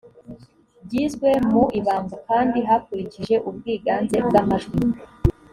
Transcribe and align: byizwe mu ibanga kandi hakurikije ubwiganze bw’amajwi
byizwe 0.85 1.29
mu 1.51 1.63
ibanga 1.79 2.15
kandi 2.29 2.59
hakurikije 2.69 3.35
ubwiganze 3.49 4.17
bw’amajwi 4.27 4.79